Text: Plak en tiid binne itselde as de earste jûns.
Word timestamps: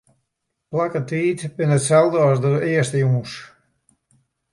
Plak 0.75 0.93
en 0.99 1.03
tiid 1.11 1.39
binne 1.57 1.77
itselde 1.81 2.19
as 2.29 2.39
de 2.43 2.51
earste 2.71 2.97
jûns. 3.05 3.33